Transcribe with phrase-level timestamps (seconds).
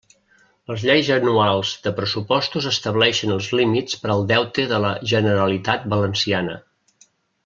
[0.69, 6.57] Les lleis anuals de pressupostos estableixen els límits per al deute de la Generalitat Valenciana.